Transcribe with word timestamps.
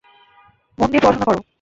মন 0.77 0.87
দিয়ে 0.91 1.03
পড়াশোনা 1.03 1.25
করো। 1.27 1.41